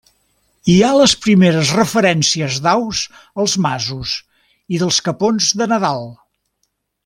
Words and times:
Hi 0.71 0.77
ha 0.85 0.93
les 0.99 1.11
primeres 1.25 1.73
referències 1.79 2.57
d'aus 2.69 3.03
als 3.45 3.55
masos 3.67 4.15
i 4.77 4.81
dels 4.85 5.01
capons 5.11 5.55
de 5.63 5.73
Nadal. 5.75 6.07